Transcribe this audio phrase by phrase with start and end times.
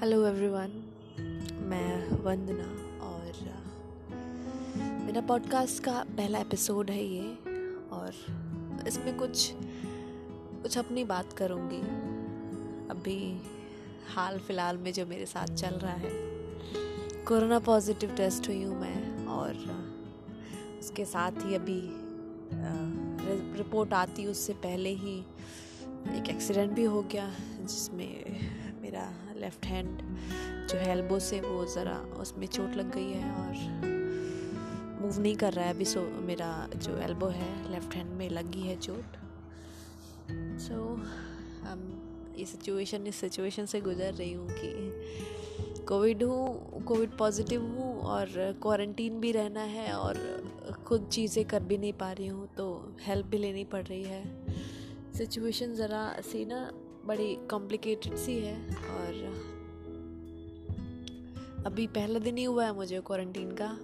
[0.00, 0.68] Hello everyone
[1.62, 3.32] मैं वंदना और
[5.06, 7.34] मेरा पॉडकास्ट का पहला एपिसोड है ये
[7.92, 8.10] और
[8.88, 9.52] इसमें कुछ
[10.62, 11.80] कुछ अपनी बात करूँगी।
[12.90, 13.42] अभी
[14.14, 16.10] हाल फ़िलहाल में जो मेरे साथ चल रहा है,
[17.24, 19.54] कोरोना पॉजिटिव टेस्ट हुई हूँ मैं और
[20.80, 21.80] उसके साथ ही अभी
[23.58, 25.20] रिपोर्ट आती उससे पहले ही
[26.18, 28.24] एक एक्सीडेंट भी हो गया जिसमें
[28.82, 29.98] मेरा लेफ़्ट हैंड
[30.68, 33.88] जो है एल्बो से वो ज़रा उसमें चोट लग गई है और
[35.00, 38.60] मूव नहीं कर रहा है अभी सो मेरा जो एल्बो है लेफ़्ट हैंड में लगी
[38.60, 39.16] है चोट।
[40.60, 41.04] सो so,
[41.66, 48.00] हम ये सिचुएशन इस सिचुएशन से गुजर रही हूँ कि कोविड हूँ कोविड पॉजिटिव हूँ
[48.00, 48.26] और
[48.62, 50.18] क्वारंटीन भी रहना है और
[50.86, 54.22] खुद चीज़ें कर भी नहीं पा रही हूँ तो हेल्प भी लेनी पड़ रही है।
[55.12, 56.60] सिचुएशन ज़रा सी ना
[57.06, 59.50] बड़ी कॉम्प्लिकेटेड सी है और
[61.66, 63.78] अभी पहला दिन ही हुआ है मुझे क्वारंटीन का।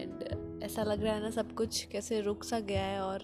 [0.00, 3.22] एंड ऐसा लग रहा है ना सब कुछ कैसे रुक सा गया है और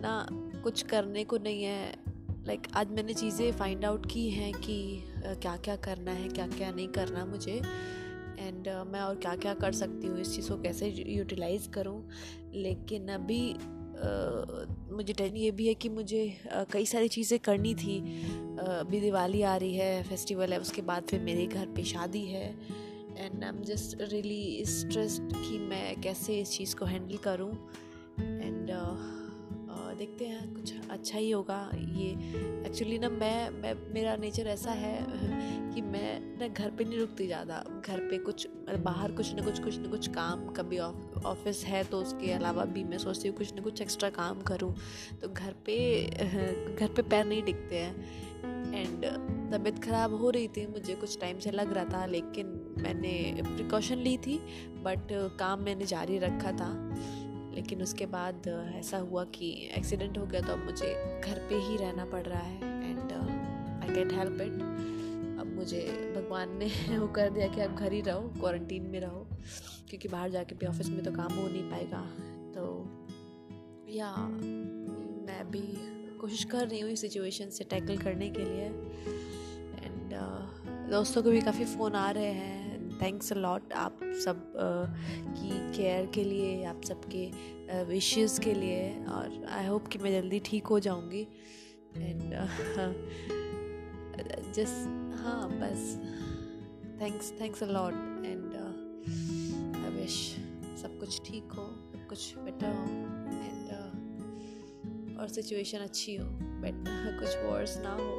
[0.00, 0.26] ना
[0.62, 1.98] कुछ करने को नहीं है।
[2.46, 6.46] लाइक like, आज मैंने चीज़ें फाइंड आउट की हैं कि क्या क्या करना है क्या
[6.48, 7.62] क्या नहीं करना मुझे।
[8.38, 12.08] एंड uh, मैं और क्या क्या कर सकती हूँ इस चीज़ को कैसे यूटिलाइज़ करूँ।
[12.54, 13.54] लेकिन अभी
[14.96, 16.22] मुझे डर ये भी है कि मुझे
[16.72, 17.98] कई सारी चीज़ें करनी थी।
[18.58, 22.48] अभी दिवाली आ रही है फेस्टिवल है, उसके बाद फिर मेरे घर पे शादी है।
[23.18, 27.52] And I am just really stressed कि मैं कैसे इस चीज़ को हैंडल करूँ।
[28.20, 28.70] एंड
[29.96, 32.10] देखते हैं, कुछ अच्छा ही होगा। ये
[32.66, 34.98] एक्चुअली ना मैं मैं, मेरा नेचर ऐसा है,
[35.74, 38.46] कि मैं ना घर पे नहीं रुकती ज़्यादा। घर पे कुछ,
[38.80, 42.84] बाहर कुछ ना कुछ कुछ ना कुछ काम कभी ऑफ़िस है तो उसके अलावा भी
[42.84, 44.74] मैं सोचती हूँ कुछ ना कुछ एक्स्ट्रा काम करूँ।
[45.22, 45.76] तो घर पे
[46.76, 48.24] घर पे पैर नहीं टिकते हैं।
[48.74, 49.04] एंड
[49.52, 52.46] तबीयत ख़राब हो रही थी, मुझे कुछ टाइम से लग रहा था, लेकिन
[52.78, 54.38] मैंने प्रिकॉशन ली थी
[54.84, 56.70] बट काम मैंने जारी रखा था।
[57.56, 61.76] लेकिन उसके बाद ऐसा हुआ कि एक्सीडेंट हो गया तो अब मुझे घर पे ही
[61.76, 62.56] रहना पड़ रहा है
[62.90, 63.12] and
[63.82, 64.76] I can't help it
[65.40, 65.80] अब मुझे
[66.16, 66.66] भगवान ने
[66.98, 69.28] वो कर दिया कि आप घर ही रहो क्वारंटीन में रहो
[69.88, 72.00] क्योंकि बाहर जाके भी ऑफ़िस में तो काम हो नहीं पाएगा।
[72.54, 72.62] तो
[73.88, 74.16] या
[75.26, 75.62] मैं भी
[76.18, 78.64] कोशिश कर रही हूँ इस सिचुएशन से टैकल करने के लिए।
[79.84, 82.65] एंड uh, दोस्तों को भी काफ़ी फ़ोन आ रहे हैं।
[83.02, 87.26] थैंक्स अलॉट आप सब की केयर के लिए आप सबके
[87.84, 91.26] विशेस के लिए और आई होप कि मैं जल्दी ठीक हो जाऊँगी।
[91.96, 92.34] एंड
[94.54, 95.82] जस्ट हाँ बस।
[97.00, 97.92] Thanks thanks a lot
[98.26, 98.54] and
[99.76, 100.36] I wish
[100.82, 102.84] सब कुछ ठीक हो सब कुछ बेटर हो।
[103.42, 106.28] एंड uh, और सिचुएशन अच्छी हो।
[106.62, 106.84] बट
[107.20, 108.14] कुछ वर्स ना हो।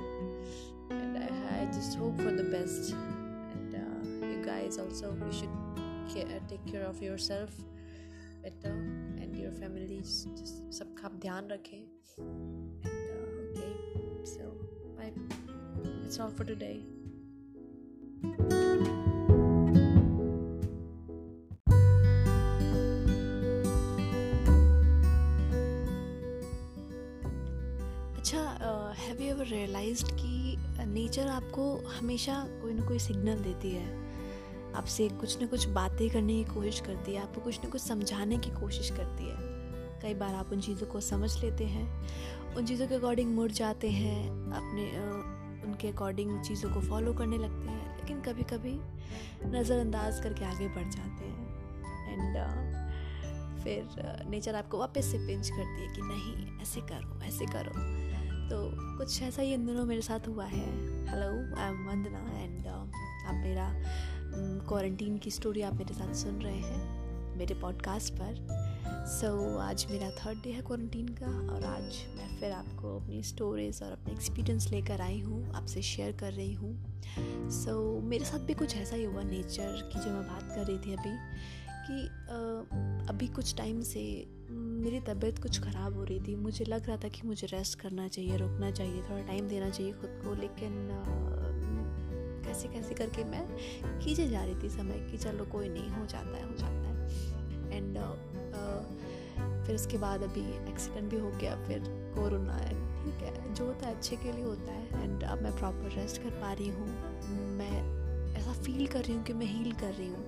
[0.91, 2.93] And I just hope for the best
[4.47, 5.55] guys also you should
[6.13, 7.51] care, take care of yourself
[8.43, 8.75] better
[9.21, 11.81] and your families just सबका ध्यान रखें
[12.19, 13.73] and uh, okay
[14.23, 14.43] so
[14.97, 15.11] bye
[16.05, 16.77] it's all for today
[28.17, 28.41] अच्छा
[28.97, 34.06] have you ever realised कि nature आपको हमेशा कोई ना कोई सिग्नल देती है
[34.77, 38.37] आपसे कुछ ना कुछ बातें करने की कोशिश करती है, आपको कुछ ना कुछ समझाने
[38.37, 39.55] की कोशिश करती है।
[40.01, 41.87] कई बार आप उन चीज़ों को समझ लेते हैं,
[42.55, 44.85] उन चीज़ों के अकॉर्डिंग मुड़ जाते हैं, अपने
[45.67, 48.79] उनके अकॉर्डिंग चीज़ों को फॉलो करने लगते हैं, लेकिन कभी कभी
[49.47, 51.55] नज़रअंदाज करके आगे बढ़ जाते हैं।
[52.09, 52.35] एंड
[53.63, 57.71] फिर नेचर आपको वापस से पिंच करती है कि नहीं, ऐसे करो ऐसे करो।
[58.49, 58.57] तो
[58.97, 60.65] कुछ ऐसा ही इन दिनों मेरे साथ हुआ है।
[61.07, 63.65] Hello I am Vandana and आप मेरा
[64.67, 68.47] क्वारंटीन की स्टोरी आप मेरे साथ सुन रहे हैं मेरे पॉडकास्ट पर।
[69.07, 73.23] सो so, आज मेरा थर्ड डे है क्वारंटीन का और आज मैं फिर आपको अपनी
[73.23, 76.73] स्टोरीज़ और अपने एक्सपीरियंस लेकर आई हूँ आपसे शेयर कर रही हूँ।
[77.49, 80.65] सो so, मेरे साथ भी कुछ ऐसा ही हुआ नेचर की जो मैं बात कर
[80.65, 81.15] रही थी अभी
[81.87, 82.07] कि
[83.09, 87.07] अभी कुछ टाइम से मेरी तबीयत कुछ ख़राब हो रही थी। मुझे लग रहा था
[87.07, 90.89] कि मुझे रेस्ट करना चाहिए रुकना चाहिए थोड़ा टाइम देना चाहिए खुद को लेकिन
[92.57, 93.45] कैसे कैसे करके मैं
[93.99, 97.77] खींचे जा रही थी समय कि चलो कोई नहीं हो जाता है हो जाता है।
[97.77, 98.13] एंड uh,
[98.57, 101.83] uh, फिर उसके बाद अभी एक्सीडेंट भी हो गया फिर
[102.15, 102.71] कोरोना है
[103.03, 106.21] ठीक है जो होता है अच्छे के लिए होता है। एंड अब मैं प्रॉपर रेस्ट
[106.23, 106.87] कर पा रही हूँ।
[107.57, 110.25] मैं ऐसा फील कर रही हूँ कि मैं हील कर रही हूँ।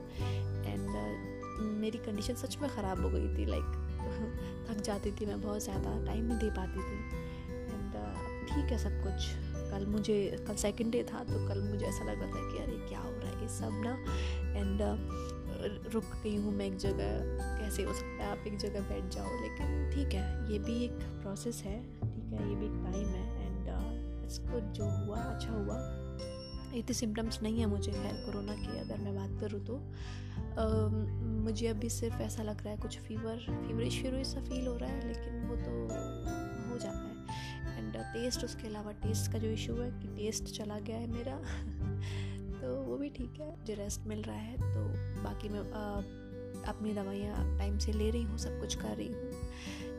[0.66, 3.78] एंड uh, मेरी कंडीशन सच में ख़राब हो गई थी लाइक
[4.70, 6.98] थक जाती थी मैं बहुत ज़्यादा टाइम नहीं दे पाती थी।
[7.74, 8.18] एंड uh,
[8.52, 12.21] ठीक है सब कुछ। कल मुझे कल सेकेंड डे था तो कल मुझे ऐसा लग
[12.21, 13.94] रहा था कि अरे क्या हो रहा है ये सब ना?
[14.60, 17.19] एंड uh, रुक गई हूँ मैं एक जगह
[17.60, 19.27] कैसे हो सकता है आप एक जगह बैठ जाओ?
[19.42, 23.45] लेकिन ठीक है ये भी एक प्रोसेस है ठीक है ये भी एक टाइम है
[23.45, 23.68] एंड
[24.25, 26.06] इसको जो हुआ अच्छा हुआ।
[26.75, 29.75] इतने सिम्टम्स नहीं है मुझे खैर कोरोना के अगर मैं बात करूँ तो।
[30.54, 30.94] uh,
[31.45, 33.38] मुझे अभी सिर्फ़ ऐसा लग रहा है कुछ फीवर
[33.68, 35.71] फीवरिश फीवरिश सा फील हो रहा है लेकिन वो तो
[36.71, 37.19] हो जाता है।
[38.00, 41.36] एंड टेस्ट उसके अलावा टेस्ट का जो इशू है कि टेस्ट चला गया है मेरा
[42.62, 44.84] तो वो भी ठीक है मुझे रेस्ट मिल रहा है तो
[45.24, 46.01] बाकी मैं आ,
[46.60, 49.31] अपनी दवाइयाँ टाइम से ले रही हूँ सब कुछ कर रही हूँ।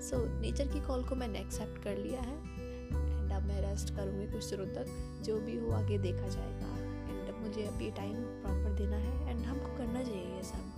[0.01, 3.95] सो so, नेचर की कॉल को मैंने एक्सेप्ट कर लिया है एंड अब मैं रेस्ट
[3.95, 4.87] करूँगी कुछ दिनों तक
[5.25, 9.45] जो भी हो आगे देखा जाएगा। एंड अब मुझे अभी टाइम प्रॉपर देना है एंड
[9.45, 10.71] हमको करना चाहिए ये सब।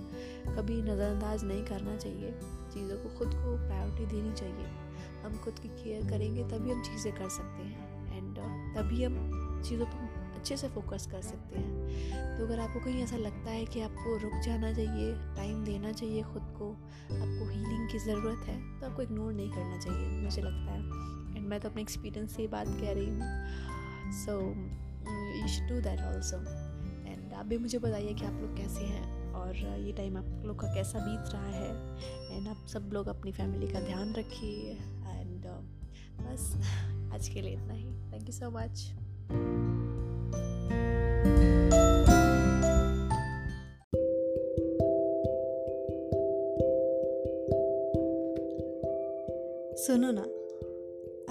[0.56, 2.32] कभी नज़रअंदाज नहीं करना चाहिए
[2.72, 4.91] चीज़ों को खुद को प्रायोरिटी देनी चाहिए।
[5.24, 9.62] हम खुद की केयर करेंगे तभी हम चीज़ें कर सकते हैं। एंड uh, तभी हम
[9.68, 13.64] चीज़ों पर अच्छे से फोकस कर सकते हैं। तो अगर आपको कहीं ऐसा लगता है
[13.64, 18.56] कि आपको रुक जाना चाहिए टाइम देना चाहिए ख़ुद को आपको हीलिंग की ज़रूरत है
[18.80, 22.46] तो आपको इग्नोर नहीं करना चाहिए मुझे लगता है। एंड मैं तो अपने एक्सपीरियंस से
[22.48, 23.20] बात कह रही हूँ।
[24.14, 24.38] So
[25.40, 26.36] you should do that also
[27.06, 30.58] and आप भी मुझे बताइए कि आप लोग कैसे हैं और ये टाइम आप लोग
[30.60, 35.01] का कैसा बीत रहा है। एंड आप सब लोग अपनी फैमिली का ध्यान रखिए। uh,
[36.22, 36.56] बस
[37.14, 38.94] आज के लिए इतना ही। थैंक यू सो मच
[49.78, 50.22] सुनो ना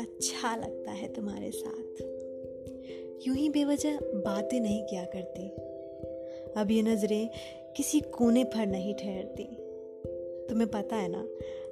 [0.02, 2.02] अच्छा लगता है तुम्हारे साथ।
[3.28, 5.48] यूँ ही बेवजह बातें नहीं किया करती।
[6.62, 7.30] अब ये नज़रें
[7.78, 9.44] किसी कोने पर नहीं ठहरती।
[10.50, 11.28] तुम्हें पता है ना,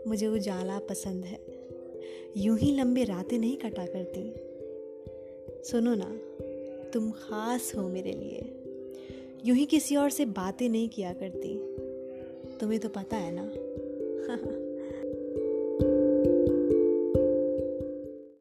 [0.07, 1.58] मुझे उजाला पसंद है।
[2.37, 4.33] यूँ ही लंबे रातें नहीं कटा करती।
[5.63, 6.19] सुनो ना,
[6.89, 8.41] तुम खास हो मेरे लिए।
[9.45, 11.57] यूँ ही किसी और से बातें नहीं किया करती।
[12.57, 13.51] तुम्हें तो पता है ना?